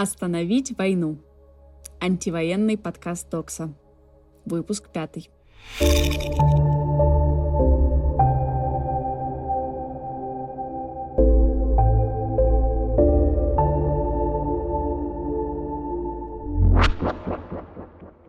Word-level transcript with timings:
Остановить 0.00 0.78
войну. 0.78 1.18
Антивоенный 2.00 2.78
подкаст 2.78 3.28
Докса. 3.30 3.74
Выпуск 4.44 4.90
пятый. 4.92 5.28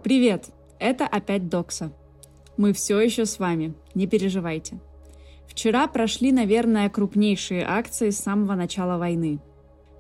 Привет! 0.01 0.49
Это 0.79 1.05
опять 1.05 1.49
Докса. 1.49 1.91
Мы 2.57 2.73
все 2.73 2.99
еще 2.99 3.27
с 3.27 3.38
вами, 3.38 3.75
не 3.93 4.07
переживайте. 4.07 4.79
Вчера 5.45 5.86
прошли, 5.86 6.31
наверное, 6.31 6.89
крупнейшие 6.89 7.63
акции 7.63 8.09
с 8.09 8.17
самого 8.17 8.55
начала 8.55 8.97
войны– 8.97 9.39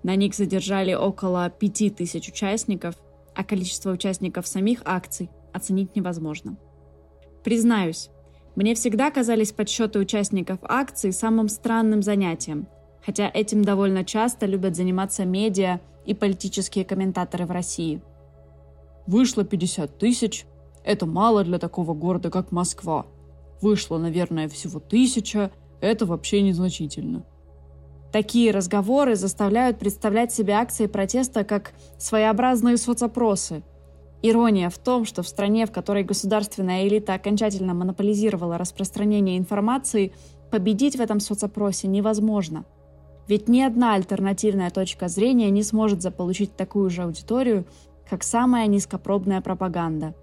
на 0.03 0.15
них 0.15 0.33
задержали 0.33 0.93
около 0.93 1.49
5000 1.49 2.29
участников, 2.29 2.95
а 3.35 3.43
количество 3.43 3.91
участников 3.91 4.47
самих 4.47 4.81
акций 4.85 5.29
оценить 5.53 5.95
невозможно. 5.95 6.57
Признаюсь, 7.43 8.09
мне 8.55 8.75
всегда 8.75 9.11
казались 9.11 9.51
подсчеты 9.51 9.99
участников 9.99 10.59
акций 10.63 11.13
самым 11.13 11.49
странным 11.49 12.01
занятием, 12.01 12.67
хотя 13.05 13.29
этим 13.33 13.63
довольно 13.63 14.03
часто 14.03 14.45
любят 14.45 14.75
заниматься 14.75 15.25
медиа 15.25 15.79
и 16.05 16.13
политические 16.13 16.85
комментаторы 16.85 17.45
в 17.45 17.51
России. 17.51 18.01
Вышло 19.07 19.43
50 19.43 19.97
тысяч. 19.97 20.45
Это 20.83 21.05
мало 21.05 21.43
для 21.43 21.59
такого 21.59 21.93
города, 21.93 22.29
как 22.29 22.51
Москва. 22.51 23.05
Вышло, 23.61 23.97
наверное, 23.97 24.47
всего 24.47 24.79
тысяча. 24.79 25.51
Это 25.81 26.05
вообще 26.05 26.41
незначительно. 26.41 27.25
Такие 28.11 28.49
разговоры 28.51 29.15
заставляют 29.15 29.77
представлять 29.77 30.33
себе 30.33 30.53
акции 30.53 30.87
протеста 30.87 31.43
как 31.43 31.73
своеобразные 31.99 32.77
соцопросы. 32.77 33.61
Ирония 34.23 34.69
в 34.69 34.77
том, 34.79 35.05
что 35.05 35.21
в 35.21 35.27
стране, 35.27 35.65
в 35.67 35.71
которой 35.71 36.03
государственная 36.03 36.87
элита 36.87 37.13
окончательно 37.13 37.73
монополизировала 37.73 38.57
распространение 38.57 39.37
информации, 39.37 40.11
победить 40.49 40.95
в 40.95 41.01
этом 41.01 41.19
соцопросе 41.19 41.87
невозможно. 41.87 42.65
Ведь 43.27 43.47
ни 43.47 43.61
одна 43.61 43.93
альтернативная 43.93 44.71
точка 44.71 45.07
зрения 45.07 45.51
не 45.51 45.61
сможет 45.61 46.01
заполучить 46.01 46.55
такую 46.55 46.89
же 46.89 47.03
аудиторию, 47.03 47.65
как 48.09 48.23
самая 48.23 48.65
низкопробная 48.65 49.39
пропаганда. 49.41 50.15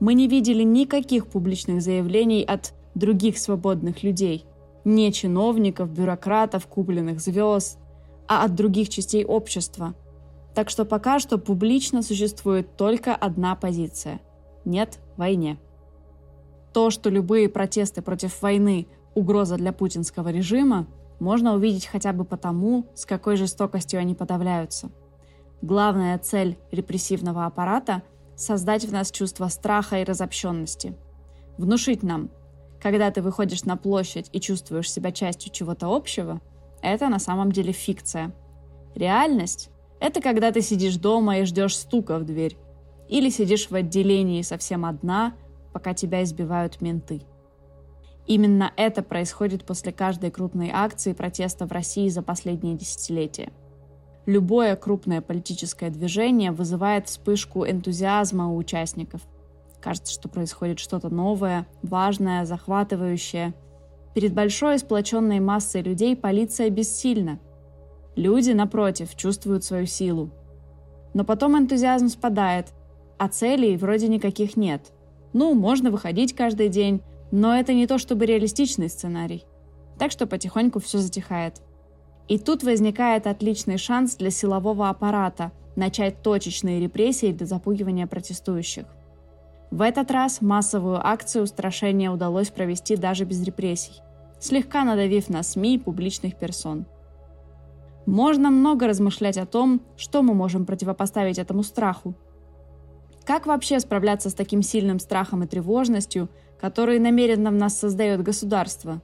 Мы 0.00 0.14
не 0.14 0.26
видели 0.26 0.62
никаких 0.62 1.26
публичных 1.26 1.82
заявлений 1.82 2.42
от 2.42 2.72
других 2.94 3.38
свободных 3.38 4.02
людей– 4.02 4.46
не 4.84 5.12
чиновников, 5.12 5.90
бюрократов, 5.90 6.66
купленных 6.66 7.20
звезд, 7.20 7.78
а 8.26 8.44
от 8.44 8.54
других 8.54 8.88
частей 8.88 9.24
общества. 9.24 9.94
Так 10.54 10.70
что 10.70 10.84
пока 10.84 11.18
что 11.18 11.38
публично 11.38 12.02
существует 12.02 12.76
только 12.76 13.14
одна 13.14 13.54
позиция– 13.54 14.20
нет 14.64 14.98
войне. 15.16 15.58
То, 16.72 16.90
что 16.90 17.10
любые 17.10 17.48
протесты 17.48 18.02
против 18.02 18.42
войны– 18.42 18.86
угроза 19.14 19.56
для 19.56 19.72
путинского 19.72 20.28
режима, 20.28 20.86
можно 21.18 21.54
увидеть 21.54 21.86
хотя 21.86 22.12
бы 22.12 22.24
потому, 22.24 22.86
с 22.94 23.04
какой 23.04 23.36
жестокостью 23.36 24.00
они 24.00 24.14
подавляются. 24.14 24.90
Главная 25.62 26.18
цель 26.18 26.56
репрессивного 26.70 27.44
аппарата– 27.46 28.02
создать 28.36 28.84
в 28.84 28.92
нас 28.92 29.10
чувство 29.10 29.48
страха 29.48 30.00
и 30.00 30.04
разобщенности. 30.04 30.96
Внушить 31.58 32.02
нам– 32.02 32.30
когда 32.80 33.10
ты 33.10 33.22
выходишь 33.22 33.64
на 33.64 33.76
площадь 33.76 34.30
и 34.32 34.40
чувствуешь 34.40 34.90
себя 34.90 35.12
частью 35.12 35.52
чего-то 35.52 35.94
общего, 35.94 36.40
это 36.82 37.08
на 37.08 37.18
самом 37.18 37.52
деле 37.52 37.72
фикция. 37.72 38.32
Реальность– 38.94 39.70
это 40.00 40.20
когда 40.20 40.50
ты 40.50 40.62
сидишь 40.62 40.96
дома 40.96 41.38
и 41.38 41.44
ждешь 41.44 41.76
стука 41.76 42.18
в 42.18 42.24
дверь. 42.24 42.56
Или 43.08 43.28
сидишь 43.28 43.70
в 43.70 43.74
отделении 43.74 44.42
совсем 44.42 44.84
одна, 44.84 45.34
пока 45.72 45.94
тебя 45.94 46.22
избивают 46.22 46.80
менты. 46.80 47.22
Именно 48.26 48.72
это 48.76 49.02
происходит 49.02 49.64
после 49.64 49.92
каждой 49.92 50.30
крупной 50.30 50.70
акции 50.72 51.12
протеста 51.12 51.66
в 51.66 51.72
России 51.72 52.08
за 52.08 52.22
последние 52.22 52.76
десятилетия. 52.76 53.50
Любое 54.26 54.76
крупное 54.76 55.20
политическое 55.20 55.90
движение 55.90 56.52
вызывает 56.52 57.08
вспышку 57.08 57.66
энтузиазма 57.66 58.48
у 58.48 58.56
участников– 58.56 59.20
Кажется, 59.80 60.12
что 60.12 60.28
происходит 60.28 60.78
что-то 60.78 61.08
новое, 61.08 61.66
важное, 61.82 62.44
захватывающее. 62.44 63.54
Перед 64.14 64.34
большой 64.34 64.78
сплоченной 64.78 65.40
массой 65.40 65.82
людей 65.82 66.14
полиция 66.16 66.68
бессильна. 66.68 67.38
Люди, 68.16 68.50
напротив, 68.50 69.14
чувствуют 69.16 69.64
свою 69.64 69.86
силу. 69.86 70.30
Но 71.14 71.24
потом 71.24 71.56
энтузиазм 71.56 72.08
спадает, 72.08 72.72
а 73.18 73.28
целей 73.28 73.76
вроде 73.76 74.08
никаких 74.08 74.56
нет. 74.56 74.92
Ну, 75.32 75.54
можно 75.54 75.90
выходить 75.90 76.34
каждый 76.34 76.68
день, 76.68 77.02
но 77.30 77.56
это 77.56 77.72
не 77.72 77.86
то 77.86 77.98
чтобы 77.98 78.26
реалистичный 78.26 78.88
сценарий. 78.88 79.44
Так 79.98 80.10
что 80.10 80.26
потихоньку 80.26 80.80
все 80.80 80.98
затихает. 80.98 81.62
И 82.28 82.38
тут 82.38 82.62
возникает 82.62 83.26
отличный 83.26 83.78
шанс 83.78 84.16
для 84.16 84.30
силового 84.30 84.88
аппарата 84.88 85.52
начать 85.76 86.22
точечные 86.22 86.80
репрессии 86.80 87.32
для 87.32 87.46
запугивания 87.46 88.06
протестующих. 88.06 88.86
В 89.70 89.82
этот 89.82 90.10
раз 90.10 90.40
массовую 90.40 90.98
акцию 91.06 91.44
устрашения 91.44 92.10
удалось 92.10 92.50
провести 92.50 92.96
даже 92.96 93.24
без 93.24 93.40
репрессий, 93.44 94.02
слегка 94.40 94.82
надавив 94.82 95.28
на 95.28 95.44
СМИ 95.44 95.76
и 95.76 95.78
публичных 95.78 96.36
персон. 96.36 96.86
Можно 98.04 98.50
много 98.50 98.88
размышлять 98.88 99.38
о 99.38 99.46
том, 99.46 99.80
что 99.96 100.22
мы 100.22 100.34
можем 100.34 100.66
противопоставить 100.66 101.38
этому 101.38 101.62
страху. 101.62 102.14
Как 103.24 103.46
вообще 103.46 103.78
справляться 103.78 104.30
с 104.30 104.34
таким 104.34 104.62
сильным 104.62 104.98
страхом 104.98 105.44
и 105.44 105.46
тревожностью, 105.46 106.28
которые 106.60 106.98
намеренно 106.98 107.50
в 107.50 107.54
нас 107.54 107.78
создает 107.78 108.22
государство? 108.22 109.00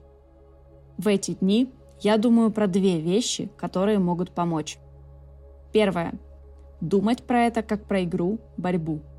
В 0.98 1.06
эти 1.06 1.32
дни 1.34 1.70
я 2.00 2.16
думаю 2.16 2.50
про 2.50 2.66
две 2.66 2.98
вещи, 2.98 3.52
которые 3.56 4.00
могут 4.00 4.32
помочь. 4.32 4.78
Первое. 5.72 6.14
Думать 6.80 7.22
про 7.22 7.44
это 7.44 7.62
как 7.62 7.84
про 7.84 8.02
игру, 8.02 8.40
борьбу– 8.56 9.00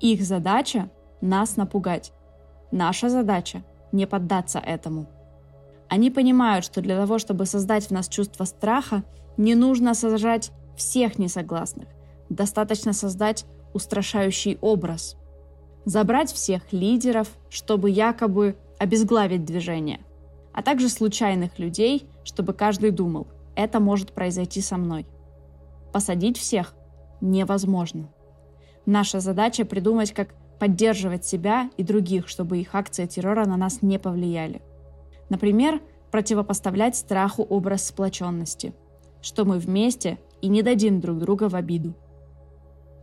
их 0.00 0.22
задача– 0.22 0.90
нас 1.20 1.56
напугать. 1.56 2.12
Наша 2.70 3.08
задача– 3.08 3.62
не 3.92 4.06
поддаться 4.06 4.58
этому. 4.58 5.06
Они 5.88 6.10
понимают, 6.10 6.64
что 6.64 6.80
для 6.80 6.96
того, 6.96 7.18
чтобы 7.18 7.46
создать 7.46 7.86
в 7.86 7.90
нас 7.90 8.08
чувство 8.08 8.44
страха, 8.44 9.04
не 9.36 9.54
нужно 9.54 9.94
сажать 9.94 10.50
всех 10.76 11.18
несогласных. 11.18 11.88
Достаточно 12.28 12.92
создать 12.92 13.44
устрашающий 13.72 14.58
образ. 14.60 15.16
Забрать 15.84 16.32
всех 16.32 16.72
лидеров, 16.72 17.28
чтобы 17.50 17.90
якобы 17.90 18.56
обезглавить 18.78 19.44
движение, 19.44 20.00
а 20.52 20.62
также 20.62 20.88
случайных 20.88 21.58
людей, 21.58 22.08
чтобы 22.24 22.54
каждый 22.54 22.90
думал, 22.90 23.26
это 23.54 23.80
может 23.80 24.12
произойти 24.12 24.60
со 24.60 24.76
мной. 24.76 25.06
Посадить 25.92 26.38
всех 26.38 26.74
невозможно. 27.20 28.08
Наша 28.86 29.20
задача 29.20 29.64
придумать, 29.64 30.12
как 30.12 30.34
поддерживать 30.58 31.24
себя 31.24 31.70
и 31.76 31.82
других, 31.82 32.28
чтобы 32.28 32.58
их 32.58 32.74
акции 32.74 33.06
террора 33.06 33.46
на 33.46 33.56
нас 33.56 33.82
не 33.82 33.98
повлияли. 33.98 34.62
Например, 35.28 35.80
противопоставлять 36.10 36.96
страху 36.96 37.42
образ 37.42 37.86
сплоченности, 37.86 38.72
что 39.20 39.44
мы 39.44 39.58
вместе 39.58 40.18
и 40.42 40.48
не 40.48 40.62
дадим 40.62 41.00
друг 41.00 41.18
друга 41.18 41.48
в 41.48 41.54
обиду. 41.54 41.94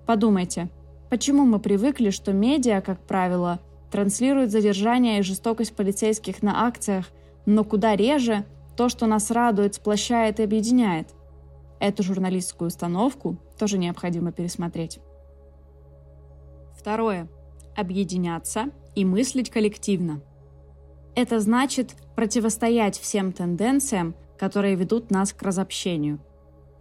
Подумайте, 0.06 0.70
почему 1.10 1.46
мы 1.46 1.60
привыкли, 1.60 2.10
что 2.10 2.32
медиа, 2.32 2.82
как 2.82 3.00
правило, 3.02 3.60
транслируют 3.92 4.52
задержание 4.52 5.20
и 5.20 5.24
жестокость 5.24 5.76
полицейских 5.76 6.42
на 6.42 6.68
акциях, 6.68 7.10
но 7.46 7.64
куда 7.64 7.96
реже 7.96 8.46
то, 8.78 8.88
что 8.88 9.08
нас 9.08 9.30
радует, 9.32 9.76
сплощает 9.76 10.40
и 10.40 10.44
объединяет. 10.44 11.10
Эту 11.80 12.04
журналистскую 12.04 12.68
установку 12.68 13.38
тоже 13.58 13.78
необходимо 13.78 14.32
пересмотреть. 14.32 15.00
Второе. 16.82 17.30
Объединяться 17.76 18.72
и 18.96 19.06
мыслить 19.06 19.52
коллективно. 19.52 20.24
Это 21.14 21.40
значит 21.40 21.96
противостоять 22.16 22.98
всем 22.98 23.34
тенденциям, 23.34 24.16
которые 24.40 24.74
ведут 24.74 25.12
нас 25.12 25.32
к 25.32 25.44
разобщению. 25.44 26.20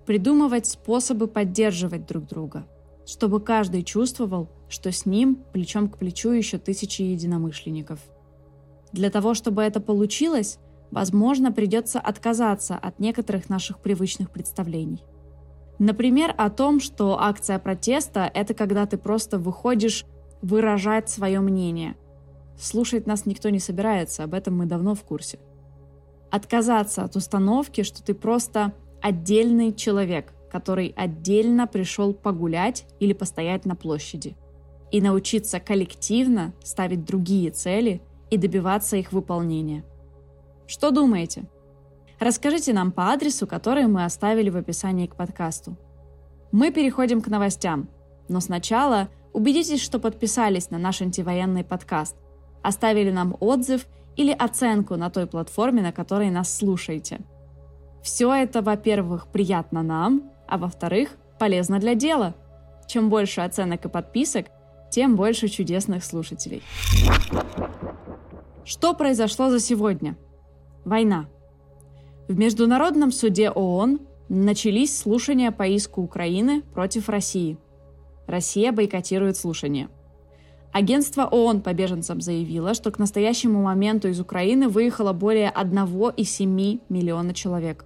Придумывать 0.07 0.67
способы 0.67 1.27
поддерживать 1.27 2.07
друг 2.07 2.25
друга, 2.25 2.67
чтобы 3.05 3.41
каждый 3.41 3.83
чувствовал, 3.83 4.49
что 4.71 4.91
с 4.91 5.05
ним 5.05 5.45
плечом 5.53 5.91
к 5.91 5.99
плечу 5.99 6.31
еще 6.31 6.57
тысячи 6.57 7.03
единомышленников. 7.03 8.01
Для 8.93 9.11
того, 9.11 9.35
чтобы 9.35 9.61
это 9.63 9.81
получилось, 9.81 10.59
возможно, 10.91 11.53
придется 11.53 12.01
отказаться 12.01 12.75
от 12.75 13.01
некоторых 13.01 13.51
наших 13.51 13.81
привычных 13.81 14.31
представлений. 14.31 15.05
Например, 15.81 16.35
о 16.37 16.51
том, 16.51 16.79
что 16.79 17.19
акция 17.19 17.59
протеста– 17.59 18.31
это 18.35 18.53
когда 18.53 18.85
ты 18.85 18.99
просто 18.99 19.39
выходишь 19.39 20.05
выражать 20.43 21.09
свое 21.09 21.41
мнение. 21.41 21.97
Слушать 22.59 23.07
нас 23.07 23.25
никто 23.25 23.49
не 23.49 23.61
собирается, 23.61 24.23
об 24.23 24.35
этом 24.35 24.59
мы 24.59 24.67
давно 24.67 24.95
в 24.95 25.03
курсе. 25.05 25.39
Отказаться 26.31 27.03
от 27.03 27.17
установки, 27.17 27.83
что 27.83 28.03
ты 28.03 28.13
просто 28.13 28.75
отдельный 29.01 29.73
человек, 29.73 30.35
который 30.53 30.93
отдельно 30.99 31.67
пришел 31.67 32.13
погулять 32.13 32.85
или 32.99 33.15
постоять 33.15 33.65
на 33.65 33.75
площади. 33.75 34.37
И 34.93 35.01
научиться 35.01 35.61
коллективно 35.61 36.53
ставить 36.63 37.07
другие 37.07 37.53
цели 37.53 38.03
и 38.29 38.37
добиваться 38.37 38.99
их 38.99 39.13
выполнения. 39.13 39.83
Что 40.67 40.91
думаете? 40.91 41.45
Расскажите 42.21 42.75
нам 42.75 42.93
по 42.93 43.13
адресу, 43.13 43.47
который 43.47 43.87
мы 43.87 44.05
оставили 44.05 44.51
в 44.51 44.57
описании 44.59 45.07
к 45.07 45.17
подкасту. 45.17 45.79
Мы 46.53 46.71
переходим 46.71 47.23
к 47.23 47.29
новостям, 47.29 47.89
но 48.29 48.41
сначала 48.41 49.09
убедитесь, 49.33 49.81
что 49.81 49.99
подписались 49.99 50.71
на 50.71 50.77
наш 50.77 51.01
антивоенный 51.01 51.65
подкаст, 51.65 52.17
оставили 52.63 53.11
нам 53.11 53.35
отзыв 53.41 53.87
или 54.17 54.33
оценку 54.33 54.97
на 54.97 55.09
той 55.09 55.27
платформе, 55.27 55.81
на 55.81 55.93
которой 55.93 56.29
нас 56.29 56.55
слушаете. 56.55 57.21
Все 58.03 58.35
это, 58.35 58.61
во-первых, 58.61 59.29
приятно 59.29 59.83
нам, 59.83 60.31
а 60.47 60.59
во-вторых, 60.59 61.17
полезно 61.39 61.79
для 61.79 61.95
дела. 61.95 62.35
Чем 62.87 63.09
больше 63.09 63.41
оценок 63.41 63.87
и 63.87 63.89
подписок, 63.89 64.49
тем 64.91 65.17
больше 65.17 65.49
чудесных 65.49 66.05
слушателей. 66.05 66.63
Что 68.67 68.93
произошло 68.93 69.49
за 69.49 69.59
сегодня? 69.59 70.19
Война. 70.85 71.27
В 72.31 72.39
Международном 72.39 73.11
суде 73.11 73.51
ООН 73.51 73.99
начались 74.29 74.97
слушания 74.97 75.51
по 75.51 75.67
иску 75.67 76.01
Украины 76.01 76.63
против 76.63 77.09
России. 77.09 77.59
Россия 78.29 78.71
бойкотирует 78.71 79.37
слушания. 79.37 79.89
Агентство 80.73 81.25
ООН 81.25 81.61
по 81.61 81.75
беженцам 81.75 82.21
заявило, 82.21 82.75
что 82.75 82.93
к 82.93 83.01
настоящему 83.01 83.61
моменту 83.61 84.07
из 84.07 84.21
Украины 84.21 84.69
выехало 84.69 85.13
более 85.13 85.51
1,7 85.51 86.81
миллиона 86.89 87.35
человек. 87.35 87.85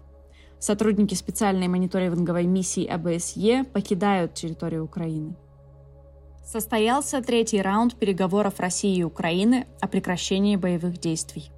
Сотрудники 0.58 1.14
специальной 1.14 1.68
мониторинговой 1.68 2.44
миссии 2.44 2.84
АБСЕ 2.84 3.64
покидают 3.72 4.34
территорию 4.34 4.84
Украины. 4.84 5.36
Состоялся 6.44 7.22
третий 7.22 7.62
раунд 7.62 7.94
переговоров 7.94 8.60
России 8.60 8.98
и 8.98 9.04
Украины 9.04 9.66
о 9.80 9.88
прекращении 9.88 10.56
боевых 10.56 11.00
действий. 11.00 11.53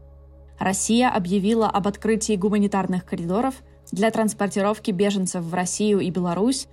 Россия 0.59 1.11
объявила 1.11 1.69
об 1.69 1.87
открытии 1.87 2.37
гуманитарных 2.37 3.05
коридоров 3.05 3.63
для 3.93 4.11
транспортировки 4.11 4.91
беженцев 4.91 5.43
в 5.45 5.55
Россию 5.55 6.01
и 6.01 6.11
Беларусь 6.11 6.67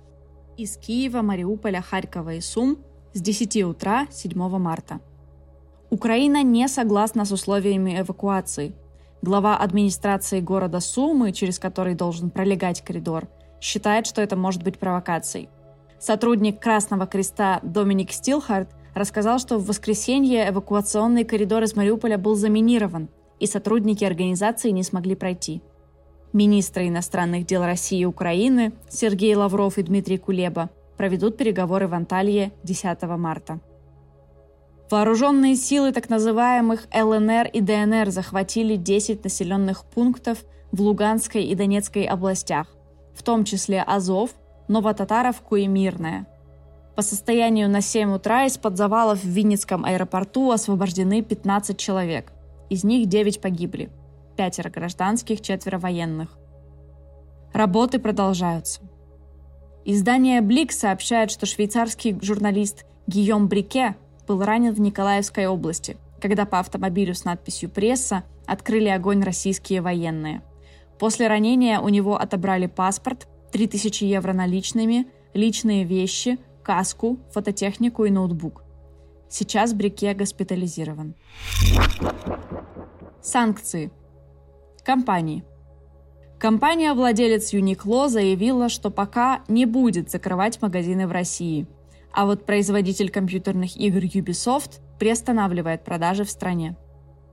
из 0.56 0.76
Киева, 0.76 1.22
Мариуполя, 1.22 1.82
Харькова 1.82 2.34
и 2.34 2.40
Сум 2.40 2.78
с 3.12 3.20
10 3.20 3.64
утра 3.64 4.06
7 4.10 4.38
марта. 4.58 5.00
Украина 5.90 6.42
не 6.42 6.66
согласна 6.68 7.24
с 7.24 7.32
условиями 7.32 8.00
эвакуации. 8.00 8.74
Глава 9.22 9.56
администрации 9.56 10.40
города 10.40 10.80
Сумы, 10.80 11.32
через 11.32 11.58
который 11.58 11.94
должен 11.94 12.30
пролегать 12.30 12.82
коридор, 12.82 13.28
считает, 13.60 14.06
что 14.06 14.20
это 14.20 14.36
может 14.36 14.62
быть 14.62 14.78
провокацией. 14.78 15.48
Сотрудник 15.98 16.60
Красного 16.60 17.06
Креста 17.06 17.60
Доминик 17.62 18.12
Стилхард 18.12 18.68
рассказал, 18.94 19.38
что 19.38 19.58
в 19.58 19.66
воскресенье 19.66 20.48
эвакуационный 20.48 21.24
коридор 21.24 21.62
из 21.62 21.74
Мариуполя 21.74 22.18
был 22.18 22.34
заминирован, 22.34 23.08
и 23.38 23.46
сотрудники 23.46 24.04
организации 24.04 24.70
не 24.70 24.82
смогли 24.82 25.14
пройти. 25.14 25.62
Министры 26.32 26.88
иностранных 26.88 27.46
дел 27.46 27.64
России 27.64 28.00
и 28.00 28.04
Украины 28.04 28.72
Сергей 28.88 29.34
Лавров 29.34 29.78
и 29.78 29.82
Дмитрий 29.82 30.18
Кулеба 30.18 30.70
проведут 30.96 31.36
переговоры 31.36 31.86
в 31.86 31.94
Анталии 31.94 32.52
10 32.64 33.02
марта. 33.02 33.60
Вооруженные 34.90 35.56
силы 35.56 35.92
так 35.92 36.10
называемых 36.10 36.86
ЛНР 36.94 37.48
и 37.52 37.60
ДНР 37.60 38.10
захватили 38.10 38.76
10 38.76 39.24
населенных 39.24 39.84
пунктов 39.84 40.38
в 40.72 40.80
Луганской 40.80 41.44
и 41.44 41.54
Донецкой 41.54 42.04
областях, 42.04 42.68
в 43.14 43.22
том 43.22 43.44
числе 43.44 43.82
Азов, 43.82 44.30
Новотатаровку 44.68 45.56
и 45.56 45.66
Мирное. 45.66 46.26
По 46.96 47.02
состоянию 47.02 47.68
на 47.68 47.80
7 47.80 48.12
утра 48.14 48.44
из-под 48.46 48.76
завалов 48.76 49.22
в 49.22 49.28
Винницком 49.28 49.84
аэропорту 49.84 50.50
освобождены 50.50 51.22
15 51.22 51.76
человек. 51.76 52.32
Из 52.70 52.84
них 52.84 53.08
9 53.08 53.40
погибли. 53.40 53.90
Пятеро 54.36 54.70
гражданских, 54.70 55.40
четверо 55.40 55.78
военных. 55.78 56.38
Работы 57.52 57.98
продолжаются. 57.98 58.80
Издание 59.84 60.40
«Блик» 60.40 60.72
сообщает, 60.72 61.30
что 61.30 61.46
швейцарский 61.46 62.18
журналист 62.20 62.84
Гийом 63.06 63.48
Брике 63.48 63.96
был 64.26 64.42
ранен 64.42 64.72
в 64.72 64.80
Николаевской 64.80 65.46
области, 65.46 65.98
когда 66.20 66.46
по 66.46 66.58
автомобилю 66.58 67.14
с 67.14 67.24
надписью 67.24 67.68
«Пресса» 67.70 68.24
открыли 68.46 68.88
огонь 68.88 69.22
российские 69.22 69.82
военные. 69.82 70.42
После 70.98 71.28
ранения 71.28 71.80
у 71.80 71.88
него 71.90 72.16
отобрали 72.16 72.66
паспорт, 72.66 73.28
3000 73.52 74.04
евро 74.04 74.32
наличными, 74.32 75.06
личные 75.34 75.84
вещи, 75.84 76.38
каску, 76.62 77.18
фототехнику 77.32 78.04
и 78.04 78.10
ноутбук. 78.10 78.63
Сейчас 79.36 79.74
Брике 79.74 80.14
госпитализирован. 80.14 81.16
Санкции. 83.20 83.90
Компании. 84.84 85.42
Компания-владелец 86.38 87.52
Uniqlo 87.52 88.08
заявила, 88.08 88.68
что 88.68 88.90
пока 88.90 89.42
не 89.48 89.66
будет 89.66 90.08
закрывать 90.08 90.62
магазины 90.62 91.08
в 91.08 91.10
России. 91.10 91.66
А 92.12 92.26
вот 92.26 92.46
производитель 92.46 93.10
компьютерных 93.10 93.76
игр 93.76 94.04
Ubisoft 94.04 94.78
приостанавливает 95.00 95.82
продажи 95.82 96.22
в 96.22 96.30
стране. 96.30 96.76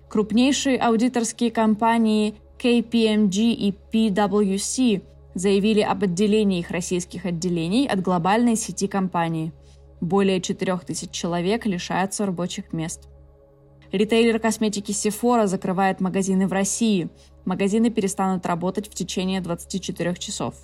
Крупнейшие 0.10 0.80
аудиторские 0.80 1.52
компании 1.52 2.34
KPMG 2.58 3.52
и 3.54 3.76
PwC 3.94 5.04
заявили 5.36 5.82
об 5.82 6.02
отделении 6.02 6.62
их 6.62 6.72
российских 6.72 7.28
отделений 7.28 7.88
от 7.88 8.02
глобальной 8.02 8.56
сети 8.56 8.88
компании. 8.88 9.54
Более 10.02 10.42
4000 10.42 11.12
человек 11.12 11.66
лишаются 11.68 12.26
рабочих 12.26 12.74
мест. 12.74 13.08
Ритейлер 13.92 14.40
косметики 14.40 14.92
Sephora 14.92 15.46
закрывает 15.46 16.02
магазины 16.02 16.48
в 16.48 16.54
России. 16.54 17.10
Магазины 17.46 17.92
перестанут 17.92 18.46
работать 18.46 18.88
в 18.88 18.96
течение 18.96 19.42
24 19.42 20.16
часов. 20.16 20.56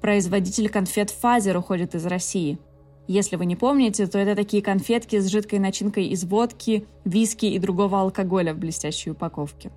Производитель 0.00 0.68
конфет 0.68 1.10
Fazer 1.10 1.56
уходит 1.56 1.94
из 1.94 2.06
России. 2.06 2.58
Если 3.08 3.36
вы 3.36 3.46
не 3.46 3.56
помните, 3.56 4.06
то 4.06 4.18
это 4.18 4.36
такие 4.36 4.62
конфетки 4.62 5.18
с 5.18 5.26
жидкой 5.26 5.58
начинкой 5.58 6.06
из 6.06 6.24
водки, 6.24 6.86
виски 7.04 7.46
и 7.46 7.58
другого 7.58 8.00
алкоголя 8.00 8.54
в 8.54 8.58
блестящей 8.58 9.10
упаковке. 9.10 9.72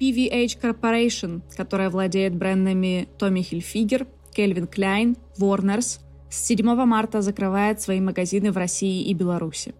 PVH 0.00 0.60
Corporation, 0.60 1.42
которая 1.56 1.90
владеет 1.90 2.34
брендами 2.34 3.08
Tommy 3.18 3.40
Hilfiger, 3.40 4.06
Calvin 4.36 4.68
Klein, 4.68 5.16
Warners, 5.38 6.00
с 6.30 6.46
7 6.46 6.64
марта 6.84 7.22
закрывает 7.22 7.80
свои 7.80 8.00
магазины 8.00 8.50
в 8.52 8.56
России 8.56 9.04
и 9.04 9.14
Беларуси. 9.14 9.74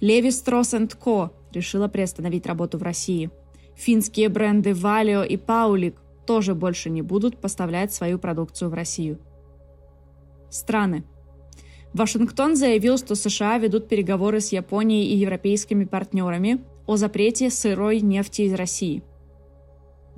Levi 0.00 0.28
Strauss 0.28 0.98
Co. 0.98 1.30
решила 1.52 1.88
приостановить 1.88 2.46
работу 2.46 2.78
в 2.78 2.82
России. 2.82 3.30
Финские 3.76 4.28
бренды 4.28 4.70
Valio 4.70 5.26
и 5.26 5.36
Paulik 5.36 5.94
тоже 6.26 6.54
больше 6.54 6.90
не 6.90 7.02
будут 7.02 7.38
поставлять 7.38 7.92
свою 7.92 8.18
продукцию 8.18 8.70
в 8.70 8.74
Россию. 8.74 9.18
Страны. 10.48 11.04
Вашингтон 11.92 12.56
заявил, 12.56 12.98
что 12.98 13.14
США 13.14 13.58
ведут 13.58 13.88
переговоры 13.88 14.40
с 14.40 14.52
Японией 14.52 15.12
и 15.12 15.16
европейскими 15.16 15.84
партнерами 15.84 16.62
о 16.86 16.96
запрете 16.96 17.50
сырой 17.50 18.00
нефти 18.00 18.42
из 18.42 18.54
России– 18.54 19.02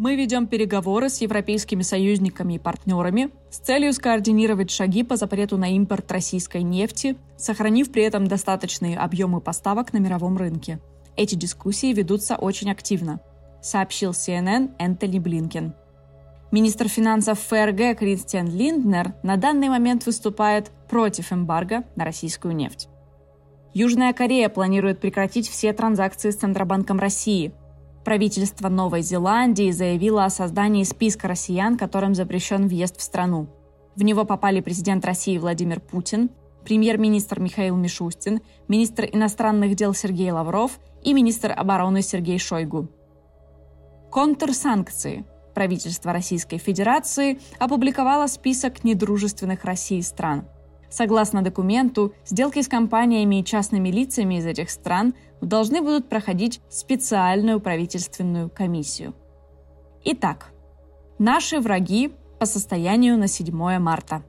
мы 0.03 0.17
ведем 0.17 0.49
переговоры 0.49 1.09
с 1.09 1.21
европейскими 1.21 1.83
союзниками 1.83 2.55
и 2.55 2.59
партнерами 2.59 3.31
с 3.51 3.59
целью 3.59 3.93
скоординировать 3.93 4.73
шаги 4.73 5.05
по 5.05 5.15
запрету 5.15 5.59
на 5.59 5.77
импорт 5.77 6.11
российской 6.11 6.65
нефти, 6.65 7.17
сохранив 7.37 7.93
при 7.93 8.03
этом 8.03 8.27
достаточные 8.27 8.99
объемы 8.99 9.41
поставок 9.41 9.93
на 9.93 9.99
мировом 9.99 10.37
рынке. 10.37 10.81
Эти 11.17 11.37
дискуссии 11.37 11.93
ведутся 11.93 12.35
очень 12.35 12.73
активно, 12.73 13.21
сообщил 13.63 14.11
CNN 14.11 14.73
Энтони 14.81 15.21
Блинкен. 15.21 15.73
Министр 16.51 16.89
финансов 16.89 17.39
ФРГ 17.39 17.97
Кристиан 17.97 18.49
Линднер 18.49 19.15
на 19.23 19.37
данный 19.37 19.69
момент 19.69 20.05
выступает 20.05 20.73
против 20.91 21.33
эмбарго 21.33 21.85
на 21.95 22.05
российскую 22.05 22.57
нефть. 22.57 22.89
Южная 23.73 24.13
Корея 24.13 24.49
планирует 24.49 25.01
прекратить 25.01 25.49
все 25.49 25.73
транзакции 25.73 26.31
с 26.31 26.39
Центробанком 26.39 26.99
России– 26.99 27.53
Правительство 28.05 28.69
Новой 28.69 29.03
Зеландии 29.03 29.71
заявило 29.71 30.25
о 30.25 30.31
создании 30.31 30.83
списка 30.83 31.29
россиян, 31.29 31.77
которым 31.77 32.15
запрещен 32.15 32.67
въезд 32.67 32.99
в 32.99 33.03
страну. 33.03 33.49
В 33.95 34.03
него 34.03 34.25
попали 34.25 34.61
президент 34.61 35.05
России 35.05 35.39
Владимир 35.39 35.79
Путин, 35.79 36.31
премьер-министр 36.65 37.39
Михаил 37.39 37.77
Мишустин, 37.77 38.41
министр 38.67 39.05
иностранных 39.13 39.77
дел 39.77 39.95
Сергей 39.95 40.33
Лавров 40.33 40.81
и 41.05 41.15
министр 41.15 41.53
обороны 41.57 42.03
Сергей 42.03 42.39
Шойгу. 42.39 42.89
Контрсанкции. 44.11 45.25
Правительство 45.55 46.13
Российской 46.13 46.59
Федерации 46.59 47.39
опубликовало 47.59 48.27
список 48.27 48.85
недружественных 48.85 49.65
России 49.65 50.01
стран– 50.01 50.47
Согласно 50.93 51.41
документу, 51.41 52.13
сделки 52.27 52.61
с 52.61 52.69
компаниями 52.69 53.41
и 53.41 53.45
частными 53.45 53.89
лицами 53.89 54.35
из 54.35 54.45
этих 54.45 54.69
стран 54.69 55.15
должны 55.41 55.81
будут 55.81 56.11
проходить 56.11 56.61
специальную 56.69 57.61
правительственную 57.61 58.51
комиссию. 58.51 59.15
Итак, 60.05 60.53
наши 61.19 61.61
враги 61.61 62.13
по 62.39 62.45
состоянию 62.45 63.17
на 63.17 63.27
7 63.27 63.79
марта. 63.79 64.23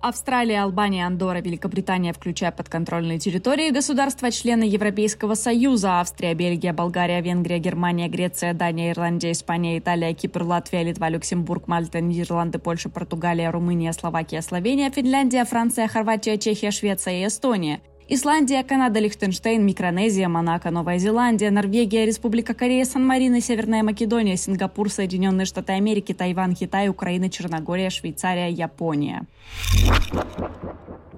Австралия, 0.00 0.62
Албания, 0.62 1.06
Андорра, 1.06 1.40
Великобритания, 1.40 2.12
включая 2.12 2.52
подконтрольные 2.52 3.18
территории, 3.18 3.70
государства-члены 3.70 4.64
Европейского 4.64 5.34
Союза, 5.34 6.00
Австрия, 6.00 6.34
Бельгия, 6.34 6.72
Болгария, 6.72 7.20
Венгрия, 7.20 7.58
Германия, 7.58 8.08
Греция, 8.08 8.54
Дания, 8.54 8.92
Ирландия, 8.92 9.32
Испания, 9.32 9.78
Италия, 9.78 10.14
Кипр, 10.14 10.42
Латвия, 10.42 10.82
Литва, 10.82 11.08
Люксембург, 11.08 11.66
Мальта, 11.66 12.00
Нидерланды, 12.00 12.58
Польша, 12.58 12.88
Португалия, 12.88 13.50
Румыния, 13.50 13.92
Словакия, 13.92 14.42
Словения, 14.42 14.90
Финляндия, 14.90 15.44
Франция, 15.44 15.88
Хорватия, 15.88 16.38
Чехия, 16.38 16.70
Швеция 16.70 17.22
и 17.22 17.26
Эстония– 17.26 17.80
Исландия, 18.08 18.62
Канада, 18.62 19.00
Лихтенштейн, 19.00 19.66
Микронезия, 19.66 20.28
Монако, 20.28 20.70
Новая 20.70 20.98
Зеландия, 20.98 21.50
Норвегия, 21.50 22.06
Республика 22.06 22.54
Корея, 22.54 22.84
Сан-Марино, 22.84 23.40
Северная 23.40 23.82
Македония, 23.82 24.36
Сингапур, 24.36 24.90
Соединенные 24.90 25.44
Штаты 25.44 25.72
Америки, 25.72 26.14
Тайван, 26.14 26.54
Китай, 26.54 26.88
Украина, 26.88 27.28
Черногория, 27.28 27.90
Швейцария, 27.90 28.48
Япония. 28.48 29.26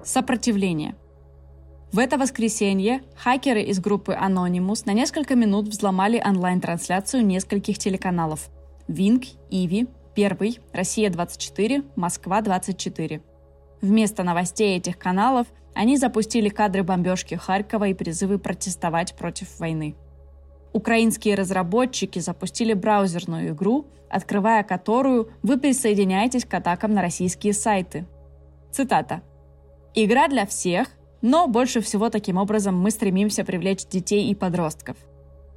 Сопротивление. 0.03 0.95
В 1.91 1.99
это 1.99 2.17
воскресенье 2.17 3.01
хакеры 3.15 3.61
из 3.61 3.79
группы 3.79 4.13
Anonymous 4.19 4.81
на 4.85 4.93
несколько 4.93 5.35
минут 5.35 5.67
взломали 5.67 6.19
онлайн-трансляцию 6.25 7.23
нескольких 7.23 7.77
телеканалов. 7.77 8.49
Винг, 8.87 9.25
Иви, 9.51 9.87
Первый, 10.15 10.59
Россия-24, 10.73 11.85
Москва-24. 11.95 13.21
Вместо 13.81 14.23
новостей 14.23 14.77
этих 14.77 14.97
каналов 14.97 15.45
они 15.79 15.95
запустили 15.95 16.49
кадры 16.49 16.83
бомбежки 16.83 17.35
Харькова 17.35 17.87
и 17.87 17.93
призывы 17.93 18.37
протестовать 18.37 19.15
против 19.15 19.61
войны. 19.61 19.95
Украинские 20.73 21.35
разработчики 21.35 22.19
запустили 22.19 22.73
браузерную 22.73 23.51
игру, 23.51 23.87
открывая 24.09 24.63
которую 24.63 25.29
вы 25.41 25.57
присоединяетесь 25.57 26.43
к 26.43 26.53
атакам 26.53 26.93
на 26.93 27.01
российские 27.01 27.53
сайты. 27.53 28.05
Цитата. 28.73 29.21
«Игра 29.95 30.27
для 30.27 30.45
всех, 30.45 30.89
но 31.21 31.47
больше 31.47 31.79
всего 31.79 32.09
таким 32.09 32.35
образом 32.35 32.77
мы 32.77 32.91
стремимся 32.91 33.45
привлечь 33.45 33.87
детей 33.87 34.29
и 34.29 34.35
подростков. 34.35 34.97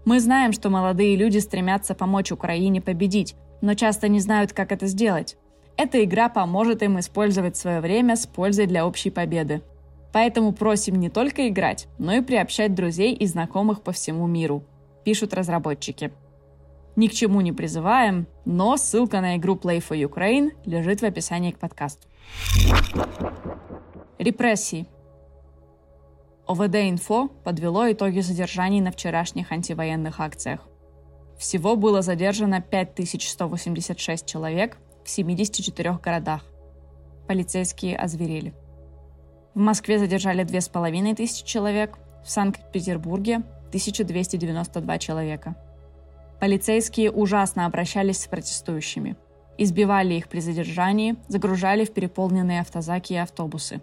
Мы 0.04 0.20
знаем, 0.20 0.52
что 0.52 0.70
молодые 0.70 1.16
люди 1.16 1.38
стремятся 1.38 1.96
помочь 1.96 2.30
Украине 2.30 2.80
победить, 2.80 3.34
но 3.60 3.74
часто 3.74 4.06
не 4.06 4.20
знают, 4.20 4.52
как 4.52 4.70
это 4.70 4.86
сделать. 4.86 5.36
Эта 5.76 6.04
игра 6.04 6.28
поможет 6.28 6.84
им 6.84 7.00
использовать 7.00 7.56
свое 7.56 7.80
время 7.80 8.14
с 8.14 8.24
пользой 8.24 8.66
для 8.66 8.86
общей 8.86 9.10
победы. 9.10 9.62
Поэтому 10.12 10.52
просим 10.52 10.96
не 10.96 11.08
только 11.08 11.48
играть, 11.48 11.88
но 11.98 12.12
и 12.12 12.20
приобщать 12.20 12.74
друзей 12.74 13.14
и 13.14 13.26
знакомых 13.26 13.82
по 13.82 13.92
всему 13.92 14.26
миру, 14.26 14.62
пишут 15.04 15.34
разработчики. 15.34 16.12
Ни 16.94 17.08
к 17.08 17.12
чему 17.12 17.40
не 17.40 17.52
призываем, 17.52 18.26
но 18.44 18.76
ссылка 18.76 19.20
на 19.22 19.36
игру 19.36 19.54
Play 19.56 19.78
for 19.78 19.98
Ukraine 19.98 20.50
лежит 20.66 21.00
в 21.00 21.04
описании 21.04 21.52
к 21.52 21.58
подкасту. 21.58 22.06
Репрессии. 24.18 24.86
ОВД-инфо 26.46 27.28
подвело 27.44 27.90
итоги 27.90 28.20
задержаний 28.20 28.82
на 28.82 28.90
вчерашних 28.90 29.52
антивоенных 29.52 30.20
акциях. 30.20 30.60
Всего 31.38 31.76
было 31.76 32.02
задержано 32.02 32.60
5186 32.60 34.26
человек 34.26 34.76
в 35.04 35.08
74 35.08 35.98
городах. 36.02 36.44
Полицейские 37.26 37.96
озверели. 37.96 38.54
В 39.54 39.58
Москве 39.58 39.98
задержали 39.98 40.44
2500 40.44 41.44
человек, 41.44 41.98
в 42.24 42.30
Санкт-Петербурге 42.30 43.42
1292 43.68 44.98
человека. 44.98 45.56
Полицейские 46.40 47.10
ужасно 47.10 47.66
обращались 47.66 48.20
с 48.20 48.26
протестующими. 48.26 49.16
Избивали 49.58 50.14
их 50.14 50.28
при 50.28 50.40
задержании, 50.40 51.16
загружали 51.28 51.84
в 51.84 51.92
переполненные 51.92 52.60
автозаки 52.60 53.12
и 53.12 53.16
автобусы. 53.16 53.80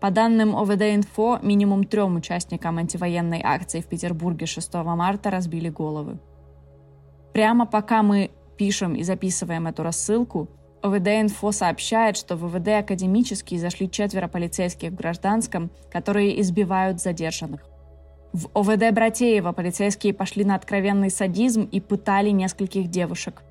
По 0.00 0.10
данным 0.10 0.56
ОВД-инфо, 0.56 1.38
минимум 1.42 1.84
трем 1.84 2.16
участникам 2.16 2.78
антивоенной 2.78 3.42
акции 3.44 3.80
в 3.80 3.86
Петербурге 3.86 4.46
6 4.46 4.74
марта 4.74 5.30
разбили 5.30 5.68
головы. 5.68 6.18
Прямо 7.32 7.66
пока 7.66 8.02
мы 8.02 8.30
пишем 8.56 8.94
и 8.94 9.02
записываем 9.02 9.66
эту 9.66 9.82
рассылку, 9.82 10.48
ОВД-инфо 10.82 11.52
сообщает, 11.52 12.16
что 12.16 12.36
в 12.36 12.46
ВВД 12.46 12.68
академические 12.68 13.60
зашли 13.60 13.90
четверо 13.90 14.28
полицейских 14.28 14.90
в 14.90 14.94
гражданском, 14.94 15.70
которые 15.90 16.40
избивают 16.40 17.00
задержанных. 17.00 17.60
В 18.32 18.48
ОВД 18.54 18.92
Братеева 18.92 19.52
полицейские 19.52 20.14
пошли 20.14 20.44
на 20.44 20.54
откровенный 20.54 21.10
садизм 21.10 21.62
и 21.62 21.80
пытали 21.80 22.30
нескольких 22.30 22.88
девушек. 22.88 23.42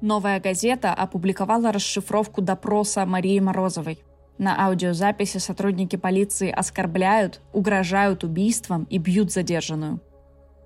Новая 0.00 0.40
газета 0.40 0.94
опубликовала 0.94 1.72
расшифровку 1.72 2.40
допроса 2.40 3.04
Марии 3.04 3.40
Морозовой. 3.40 3.98
На 4.38 4.66
аудиозаписи 4.66 5.38
сотрудники 5.38 5.96
полиции 5.96 6.50
оскорбляют, 6.50 7.40
угрожают 7.52 8.24
убийством 8.24 8.84
и 8.88 8.96
бьют 8.96 9.32
задержанную. 9.32 10.00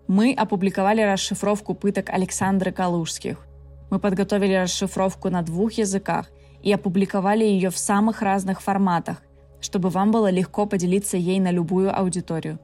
Мы 0.06 0.32
опубликовали 0.32 1.00
расшифровку 1.00 1.74
пыток 1.74 2.10
Александры 2.10 2.70
Калужских– 2.70 3.38
мы 3.94 4.00
подготовили 4.00 4.54
расшифровку 4.54 5.30
на 5.30 5.42
двух 5.42 5.74
языках 5.74 6.26
и 6.64 6.72
опубликовали 6.72 7.44
ее 7.44 7.70
в 7.70 7.78
самых 7.78 8.22
разных 8.22 8.60
форматах, 8.60 9.22
чтобы 9.60 9.88
вам 9.88 10.10
было 10.10 10.30
легко 10.30 10.66
поделиться 10.66 11.16
ей 11.16 11.38
на 11.38 11.52
любую 11.52 11.96
аудиторию. 11.96 12.58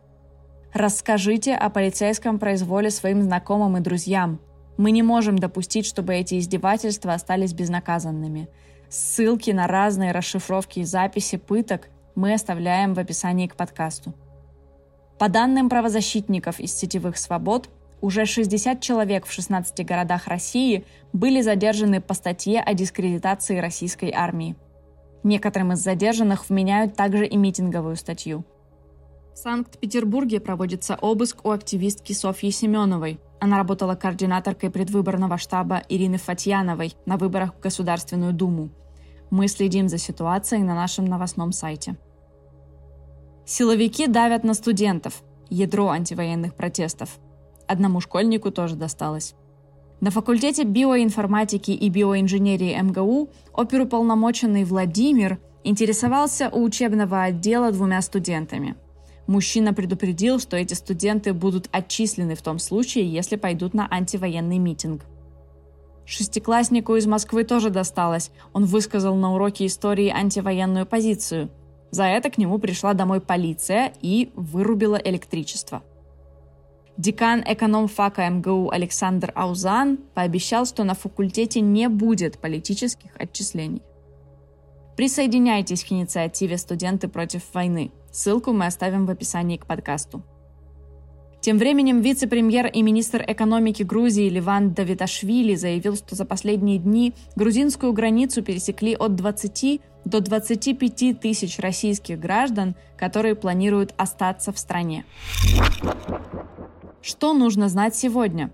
Расскажите 0.72 1.54
о 1.54 1.70
полицейском 1.70 2.40
произволе 2.40 2.90
своим 2.90 3.22
знакомым 3.22 3.76
и 3.76 3.80
друзьям. 3.80 4.40
Мы 4.76 4.90
не 4.90 5.04
можем 5.04 5.38
допустить, 5.38 5.86
чтобы 5.86 6.16
эти 6.16 6.36
издевательства 6.36 7.14
остались 7.14 7.52
безнаказанными. 7.52 8.48
Ссылки 8.88 9.52
на 9.52 9.68
разные 9.68 10.10
расшифровки 10.10 10.80
и 10.80 10.84
записи 10.84 11.36
пыток 11.36 11.90
мы 12.16 12.34
оставляем 12.34 12.92
в 12.92 12.98
описании 12.98 13.46
к 13.46 13.54
подкасту. 13.54 14.14
По 15.20 15.28
данным 15.28 15.68
правозащитников 15.68 16.58
из 16.58 16.74
сетевых 16.74 17.16
свобод, 17.18 17.68
уже 18.00 18.24
60 18.24 18.80
человек 18.80 19.26
в 19.26 19.32
16 19.32 19.84
городах 19.84 20.26
России 20.26 20.84
были 21.12 21.40
задержаны 21.42 22.00
по 22.00 22.14
статье 22.14 22.60
о 22.60 22.74
дискредитации 22.74 23.58
российской 23.58 24.10
армии. 24.10 24.56
Некоторым 25.22 25.72
из 25.72 25.80
задержанных 25.80 26.48
вменяют 26.48 26.96
также 26.96 27.26
и 27.26 27.36
митинговую 27.36 27.96
статью. 27.96 28.44
В 29.34 29.38
Санкт-Петербурге 29.38 30.40
проводится 30.40 30.96
обыск 30.96 31.44
у 31.44 31.50
активистки 31.50 32.12
Софьи 32.12 32.50
Семеновой. 32.50 33.20
Она 33.38 33.58
работала 33.58 33.94
координаторкой 33.94 34.70
предвыборного 34.70 35.38
штаба 35.38 35.82
Ирины 35.88 36.18
Фатьяновой 36.18 36.94
на 37.06 37.16
выборах 37.16 37.54
в 37.54 37.60
Государственную 37.60 38.32
Думу. 38.32 38.70
Мы 39.30 39.48
следим 39.48 39.88
за 39.88 39.98
ситуацией 39.98 40.62
на 40.62 40.74
нашем 40.74 41.04
новостном 41.04 41.52
сайте. 41.52 41.96
Силовики 43.46 44.06
давят 44.06 44.42
на 44.42 44.54
студентов. 44.54 45.22
Ядро 45.48 45.88
антивоенных 45.90 46.54
протестов– 46.54 47.18
одному 47.70 48.00
школьнику 48.00 48.50
тоже 48.50 48.76
досталось. 48.76 49.34
На 50.00 50.10
факультете 50.10 50.64
биоинформатики 50.64 51.70
и 51.70 51.88
биоинженерии 51.90 52.80
МГУ 52.80 53.28
оперуполномоченный 53.52 54.64
Владимир 54.64 55.38
интересовался 55.62 56.48
у 56.48 56.62
учебного 56.62 57.22
отдела 57.24 57.70
двумя 57.70 58.00
студентами. 58.00 58.76
Мужчина 59.26 59.74
предупредил, 59.74 60.40
что 60.40 60.56
эти 60.56 60.74
студенты 60.74 61.34
будут 61.34 61.68
отчислены 61.70 62.34
в 62.34 62.42
том 62.42 62.58
случае, 62.58 63.06
если 63.12 63.36
пойдут 63.36 63.74
на 63.74 63.86
антивоенный 63.90 64.58
митинг. 64.58 65.02
Шестикласснику 66.06 66.96
из 66.96 67.06
Москвы 67.06 67.44
тоже 67.44 67.70
досталось. 67.70 68.32
Он 68.52 68.64
высказал 68.64 69.14
на 69.14 69.32
уроке 69.34 69.66
истории 69.66 70.08
антивоенную 70.08 70.86
позицию. 70.86 71.50
За 71.92 72.04
это 72.04 72.30
к 72.30 72.38
нему 72.38 72.58
пришла 72.58 72.94
домой 72.94 73.20
полиция 73.20 73.92
и 74.00 74.32
вырубила 74.34 74.96
электричество. 74.96 75.82
Декан 77.00 77.42
экономфака 77.46 78.28
МГУ 78.28 78.68
Александр 78.70 79.32
Аузан 79.34 79.96
пообещал, 80.12 80.66
что 80.66 80.84
на 80.84 80.92
факультете 80.92 81.62
не 81.62 81.88
будет 81.88 82.38
политических 82.38 83.12
отчислений. 83.18 83.80
Присоединяйтесь 84.98 85.82
к 85.82 85.92
инициативе 85.92 86.58
«Студенты 86.58 87.08
против 87.08 87.54
войны». 87.54 87.90
Ссылку 88.12 88.52
мы 88.52 88.66
оставим 88.66 89.06
в 89.06 89.10
описании 89.10 89.56
к 89.56 89.64
подкасту. 89.64 90.22
Тем 91.40 91.56
временем 91.56 92.02
вице-премьер 92.02 92.66
и 92.66 92.82
министр 92.82 93.24
экономики 93.26 93.82
Грузии 93.82 94.28
Ливан 94.28 94.74
Давиташвили 94.74 95.54
заявил, 95.54 95.96
что 95.96 96.14
за 96.14 96.26
последние 96.26 96.76
дни 96.76 97.14
грузинскую 97.34 97.94
границу 97.94 98.42
пересекли 98.42 98.94
от 98.94 99.14
20 99.14 99.80
до 100.04 100.20
25 100.20 101.18
тысяч 101.18 101.58
российских 101.60 102.20
граждан, 102.20 102.74
которые 102.98 103.36
планируют 103.36 103.94
остаться 103.96 104.52
в 104.52 104.58
стране. 104.58 105.06
Что 107.02 107.32
нужно 107.32 107.68
знать 107.68 107.94
сегодня? 107.94 108.50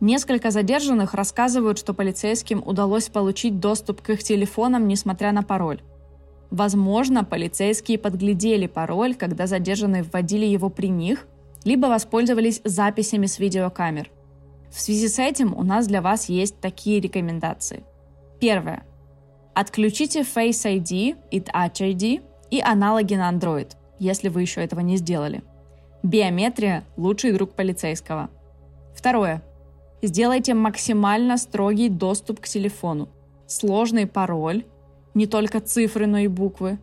Несколько 0.00 0.50
задержанных 0.50 1.14
рассказывают, 1.14 1.78
что 1.78 1.94
полицейским 1.94 2.62
удалось 2.64 3.08
получить 3.08 3.60
доступ 3.60 4.02
к 4.02 4.10
их 4.10 4.22
телефонам, 4.22 4.86
несмотря 4.86 5.32
на 5.32 5.42
пароль. 5.42 5.80
Возможно, 6.50 7.24
полицейские 7.24 7.98
подглядели 7.98 8.66
пароль, 8.66 9.14
когда 9.14 9.46
задержанные 9.46 10.02
вводили 10.02 10.44
его 10.44 10.68
при 10.68 10.88
них, 10.88 11.26
либо 11.64 11.86
воспользовались 11.86 12.60
записями 12.64 13.24
с 13.24 13.38
видеокамер. 13.38 14.10
В 14.70 14.78
связи 14.78 15.08
с 15.08 15.18
этим 15.18 15.54
у 15.54 15.62
нас 15.62 15.86
для 15.86 16.02
вас 16.02 16.28
есть 16.28 16.60
такие 16.60 17.00
рекомендации. 17.00 17.84
Первое. 18.40 18.84
Отключите 19.54 20.20
Face 20.20 20.64
ID 20.64 21.16
и 21.30 21.40
Touch 21.40 21.80
ID 21.80 22.22
и 22.50 22.60
аналоги 22.60 23.14
на 23.14 23.32
Android, 23.32 23.70
если 23.98 24.28
вы 24.28 24.42
еще 24.42 24.60
этого 24.60 24.80
не 24.80 24.96
сделали. 24.96 25.42
Биометрия– 26.04 26.84
лучший 26.98 27.32
друг 27.32 27.54
полицейского. 27.54 28.28
Второе. 28.94 29.42
Сделайте 30.02 30.52
максимально 30.52 31.38
строгий 31.38 31.88
доступ 31.88 32.40
к 32.40 32.46
телефону. 32.46 33.08
Сложный 33.46 34.06
пароль, 34.06 34.66
не 35.14 35.26
только 35.26 35.62
цифры, 35.62 36.06
но 36.06 36.18
и 36.18 36.26
буквы. 36.26 36.78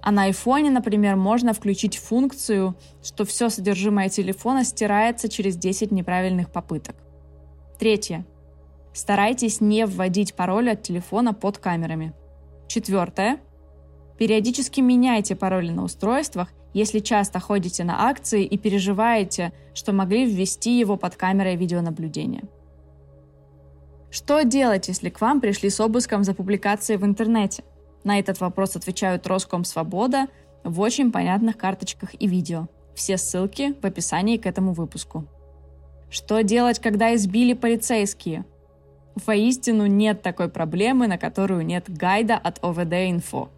А 0.00 0.10
на 0.10 0.22
айфоне, 0.22 0.70
например, 0.70 1.16
можно 1.16 1.52
включить 1.52 1.98
функцию, 1.98 2.74
что 3.02 3.26
все 3.26 3.50
содержимое 3.50 4.08
телефона 4.08 4.64
стирается 4.64 5.28
через 5.28 5.58
10 5.58 5.92
неправильных 5.92 6.50
попыток. 6.50 6.96
Третье. 7.78 8.24
Старайтесь 8.94 9.60
не 9.60 9.84
вводить 9.84 10.32
пароль 10.32 10.70
от 10.70 10.82
телефона 10.82 11.34
под 11.34 11.58
камерами. 11.58 12.14
Четвертое. 12.68 13.38
Периодически 14.16 14.80
меняйте 14.80 15.36
пароли 15.36 15.68
на 15.68 15.84
устройствах, 15.84 16.54
если 16.76 16.98
часто 16.98 17.40
ходите 17.40 17.84
на 17.84 18.06
акции 18.06 18.44
и 18.44 18.58
переживаете, 18.58 19.54
что 19.72 19.94
могли 19.94 20.26
ввести 20.26 20.78
его 20.78 20.98
под 20.98 21.16
камерой 21.16 21.56
видеонаблюдения. 21.56 22.42
Что 24.10 24.42
делать, 24.42 24.88
если 24.88 25.08
к 25.08 25.22
вам 25.22 25.40
пришли 25.40 25.70
с 25.70 25.80
обыском 25.80 26.22
за 26.22 26.34
публикацией 26.34 26.98
в 26.98 27.04
интернете? 27.06 27.64
На 28.04 28.18
этот 28.18 28.40
вопрос 28.40 28.76
отвечают 28.76 29.26
Роскомсвобода 29.26 30.26
в 30.64 30.78
очень 30.80 31.10
понятных 31.10 31.56
карточках 31.56 32.10
и 32.20 32.26
видео. 32.26 32.68
Все 32.94 33.16
ссылки 33.16 33.74
в 33.80 33.86
описании 33.86 34.36
к 34.36 34.44
этому 34.44 34.74
выпуску. 34.74 35.24
Что 36.10 36.42
делать, 36.42 36.78
когда 36.78 37.14
избили 37.14 37.54
полицейские? 37.54 38.44
Воистину 39.24 39.86
нет 39.86 40.20
такой 40.20 40.50
проблемы, 40.50 41.06
на 41.06 41.16
которую 41.16 41.64
нет 41.64 41.84
гайда 41.88 42.36
от 42.36 42.62
ОВД 42.62 42.92
Инфо. 43.08 43.48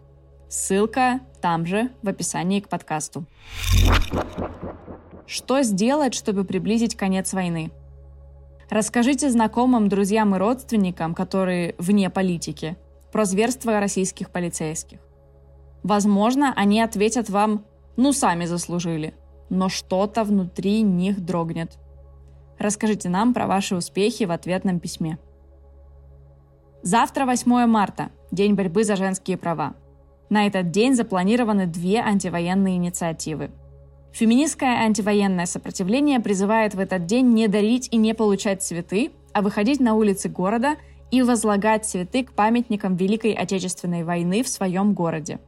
Ссылка 0.49 1.19
там 1.41 1.67
же, 1.67 1.91
в 2.01 2.09
описании 2.09 2.59
к 2.59 2.69
подкасту. 2.69 3.25
Что 5.27 5.61
сделать, 5.61 6.15
чтобы 6.15 6.43
приблизить 6.43 6.97
конец 6.97 7.33
войны? 7.33 7.71
Расскажите 8.69 9.29
знакомым, 9.29 9.89
друзьям 9.89 10.35
и 10.35 10.39
родственникам, 10.39 11.13
которые 11.13 11.75
вне 11.77 12.09
политики, 12.09 12.77
про 13.11 13.25
зверство 13.25 13.79
российских 13.79 14.31
полицейских. 14.31 14.97
Возможно, 15.83 16.51
они 16.55 16.81
ответят 16.81 17.29
вам 17.29 17.63
«ну, 17.95 18.11
сами 18.11 18.45
заслужили», 18.45 19.13
но 19.49 19.69
что-то 19.69 20.23
внутри 20.23 20.81
них 20.81 21.23
дрогнет. 21.23 21.77
Расскажите 22.57 23.07
нам 23.07 23.35
про 23.35 23.45
ваши 23.45 23.75
успехи 23.75 24.23
в 24.23 24.31
ответном 24.31 24.79
письме. 24.79 25.19
Завтра 26.81 27.25
8 27.25 27.65
марта, 27.67 28.09
День 28.31 28.53
борьбы 28.53 28.83
за 28.83 28.95
женские 28.95 29.37
права. 29.37 29.73
На 30.29 30.45
этот 30.45 30.71
день 30.71 30.95
запланированы 30.95 31.65
две 31.65 31.99
антивоенные 31.99 32.75
инициативы. 32.75 33.49
Феминистское 34.11 34.83
антивоенное 34.83 35.45
сопротивление 35.45 36.19
призывает 36.19 36.75
в 36.75 36.79
этот 36.79 37.05
день 37.05 37.33
не 37.33 37.47
дарить 37.47 37.87
и 37.91 37.97
не 37.97 38.13
получать 38.13 38.61
цветы, 38.61 39.11
а 39.33 39.41
выходить 39.41 39.79
на 39.79 39.95
улицы 39.95 40.29
города 40.29 40.75
и 41.11 41.21
возлагать 41.21 41.85
цветы 41.85 42.23
к 42.23 42.33
памятникам 42.33 42.95
Великой 42.95 43.33
Отечественной 43.33 44.03
войны 44.03 44.43
в 44.43 44.49
своем 44.49 44.93
городе. 44.93 45.39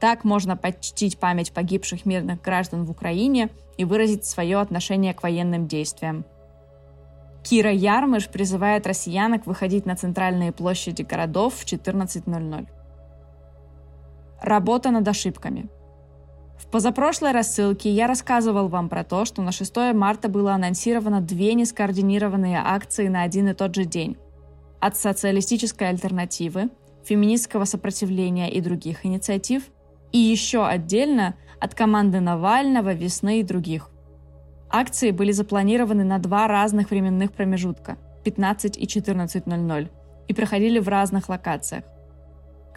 Так 0.00 0.24
можно 0.24 0.56
почтить 0.56 1.18
память 1.18 1.52
погибших 1.52 2.06
мирных 2.06 2.40
граждан 2.40 2.84
в 2.84 2.90
Украине 2.90 3.48
и 3.76 3.84
выразить 3.84 4.24
свое 4.24 4.58
отношение 4.58 5.12
к 5.14 5.22
военным 5.22 5.66
действиям. 5.66 6.24
Кира 7.42 7.72
Ярмыш 7.72 8.28
призывает 8.28 8.86
россиянок 8.86 9.46
выходить 9.46 9.86
на 9.86 9.96
центральные 9.96 10.52
площади 10.52 11.02
городов 11.02 11.54
в 11.54 11.64
14.00. 11.64 12.66
Работа 14.40 14.90
над 14.90 15.06
ошибками. 15.06 15.68
В 16.58 16.66
позапрошлой 16.66 17.32
рассылке 17.32 17.90
я 17.90 18.06
рассказывал 18.06 18.68
вам 18.68 18.88
про 18.88 19.04
то, 19.04 19.24
что 19.24 19.42
на 19.42 19.52
6 19.52 19.94
марта 19.94 20.28
было 20.28 20.52
анонсировано 20.52 21.20
две 21.20 21.54
нескоординированные 21.54 22.60
акции 22.64 23.08
на 23.08 23.22
один 23.22 23.48
и 23.48 23.54
тот 23.54 23.74
же 23.74 23.84
день. 23.84 24.16
От 24.80 24.96
социалистической 24.96 25.88
альтернативы, 25.88 26.70
феминистского 27.04 27.64
сопротивления 27.64 28.50
и 28.50 28.60
других 28.60 29.06
инициатив, 29.06 29.64
и 30.12 30.18
еще 30.18 30.66
отдельно 30.66 31.34
от 31.60 31.74
команды 31.74 32.20
Навального, 32.20 32.92
Весны 32.92 33.40
и 33.40 33.42
других– 33.44 33.90
Акции 34.70 35.12
были 35.12 35.32
запланированы 35.32 36.04
на 36.04 36.18
два 36.18 36.46
разных 36.46 36.90
временных 36.90 37.32
промежутка– 37.32 37.96
15 38.24 38.76
и 38.76 38.84
14.00 38.84 39.88
и 40.28 40.34
проходили 40.34 40.78
в 40.78 40.88
разных 40.88 41.30
локациях. 41.30 41.84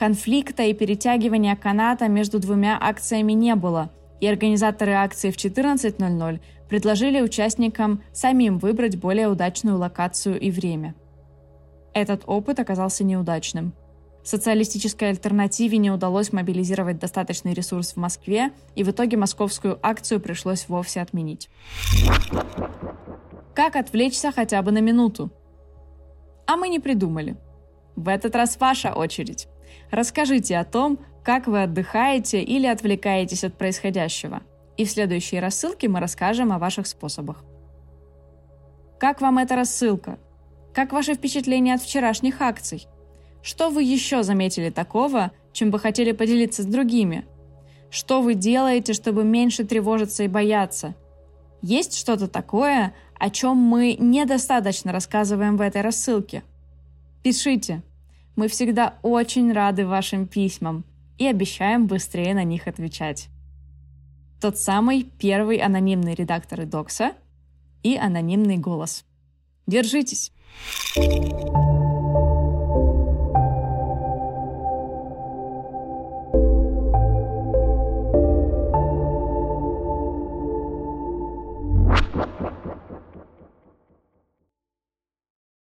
Конфликта 0.02 0.64
и 0.64 0.74
перетягивания 0.74 1.56
каната 1.56 2.08
между 2.08 2.40
двумя 2.40 2.76
акциями 2.82 3.34
не 3.34 3.54
было, 3.54 3.92
и 4.20 4.26
организаторы 4.26 4.94
акции 4.94 5.30
в 5.30 5.38
14.00 5.38 6.40
предложили 6.68 7.22
участникам 7.22 8.02
самим 8.12 8.58
выбрать 8.58 8.98
более 8.98 9.28
удачную 9.28 9.78
локацию 9.78 10.40
и 10.40 10.50
время. 10.50 10.96
Этот 11.94 12.24
опыт 12.26 12.60
оказался 12.60 13.04
неудачным– 13.04 13.76
Социалистической 14.24 15.10
альтернативе 15.10 15.78
не 15.78 15.92
удалось 15.92 16.32
мобилизировать 16.32 17.00
достаточный 17.00 17.54
ресурс 17.54 17.94
в 17.94 17.98
Москве, 17.98 18.52
и 18.76 18.84
в 18.84 18.90
итоге 18.90 19.18
московскую 19.18 19.80
акцию 19.82 20.20
пришлось 20.20 20.68
вовсе 20.68 21.02
отменить. 21.02 21.50
Как 23.56 23.76
отвлечься 23.76 24.32
хотя 24.32 24.62
бы 24.62 24.72
на 24.72 24.80
минуту? 24.80 25.32
А 26.48 26.56
мы 26.56 26.70
не 26.70 26.80
придумали. 26.80 27.36
В 27.96 28.08
этот 28.08 28.36
раз 28.36 28.60
ваша 28.60 28.94
очередь. 28.94 29.48
Расскажите 29.90 30.58
о 30.58 30.66
том, 30.66 31.00
как 31.24 31.48
вы 31.48 31.64
отдыхаете 31.64 32.42
или 32.42 32.66
отвлекаетесь 32.66 33.44
от 33.44 33.58
происходящего. 33.58 34.42
И 34.78 34.86
в 34.86 34.92
следующей 34.92 35.40
рассылке 35.40 35.88
мы 35.88 36.00
расскажем 36.00 36.52
о 36.52 36.60
ваших 36.60 36.88
способах. 36.88 37.44
Как 39.00 39.22
вам 39.22 39.38
эта 39.38 39.56
рассылка? 39.56 40.18
Как 40.74 40.94
ваши 40.94 41.14
впечатления 41.14 41.74
от 41.74 41.82
вчерашних 41.82 42.42
акций? 42.42 42.88
Что 43.44 43.70
вы 43.70 43.84
еще 43.84 44.24
заметили 44.24 44.70
такого, 44.70 45.32
чем 45.54 45.72
бы 45.72 45.80
хотели 45.80 46.12
поделиться 46.12 46.64
с 46.64 46.66
другими? 46.66 47.26
Что 47.90 48.22
вы 48.22 48.36
делаете, 48.36 48.94
чтобы 48.94 49.24
меньше 49.24 49.66
тревожиться 49.66 50.24
и 50.24 50.28
бояться? 50.28 50.96
Есть 51.62 51.98
что-то 51.98 52.28
такое, 52.28 52.94
о 53.20 53.30
чем 53.30 53.58
мы 53.58 53.96
недостаточно 54.00 54.92
рассказываем 54.92 55.58
в 55.58 55.62
этой 55.62 55.82
рассылке? 55.82 56.44
Пишите. 57.22 57.84
Мы 58.36 58.48
всегда 58.48 58.96
очень 59.02 59.52
рады 59.52 59.86
вашим 59.86 60.28
письмам 60.28 60.86
и 61.18 61.28
обещаем 61.28 61.88
быстрее 61.88 62.34
на 62.34 62.44
них 62.44 62.68
отвечать. 62.68 63.28
Тот 64.40 64.58
самый 64.58 65.04
первый 65.04 65.58
анонимный 65.58 66.16
редактор 66.16 66.66
Докса 66.66 67.12
и 67.84 67.96
анонимный 67.96 68.58
голос. 68.58 69.06
Держитесь! 69.68 70.32